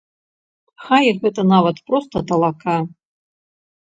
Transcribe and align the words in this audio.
Хай 0.85 1.05
гэта 1.25 1.41
нават 1.53 1.77
проста 1.89 2.17
талака. 2.31 2.79